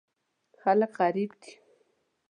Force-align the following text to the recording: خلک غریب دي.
خلک 0.61 0.91
غریب 0.99 1.31
دي. 1.41 1.51